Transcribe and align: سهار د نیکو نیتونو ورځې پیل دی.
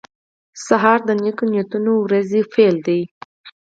سهار 0.65 0.99
د 1.05 1.09
نیکو 1.23 1.45
نیتونو 1.53 1.93
ورځې 2.05 2.41
پیل 2.53 2.75
دی. 2.87 3.01